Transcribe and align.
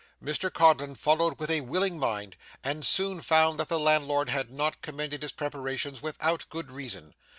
Mr 0.19 0.51
Codlin 0.51 0.95
followed 0.95 1.37
with 1.39 1.51
a 1.51 1.61
willing 1.61 1.99
mind, 1.99 2.35
and 2.63 2.83
soon 2.83 3.21
found 3.21 3.59
that 3.59 3.69
the 3.69 3.77
landlord 3.79 4.29
had 4.29 4.49
not 4.49 4.81
commended 4.81 5.21
his 5.21 5.31
preparations 5.31 6.01
without 6.01 6.49
good 6.49 6.71
reason. 6.71 7.13